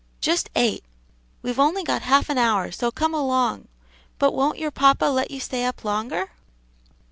"Just 0.19 0.49
eight! 0.55 0.83
we've 1.43 1.59
only 1.59 1.83
got 1.83 2.01
half 2.01 2.27
an 2.31 2.39
hour; 2.39 2.71
so 2.71 2.89
come 2.89 3.13
along. 3.13 3.67
But 4.17 4.33
won't 4.33 4.57
your 4.57 4.71
papa 4.71 5.05
let 5.05 5.29
you 5.29 5.39
stay 5.39 5.63
up 5.63 5.85
longer?" 5.85 6.31